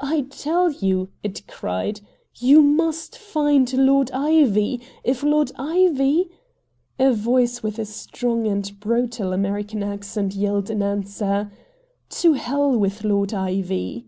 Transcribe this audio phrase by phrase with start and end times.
[0.00, 2.00] "I tell you," it cried,
[2.40, 4.80] "you must find Lord Ivy!
[5.04, 6.28] If Lord Ivy"
[7.08, 11.52] A voice with a strong and brutal American accent yelled in answer:
[12.20, 14.06] "To hell with Lord Ivy!"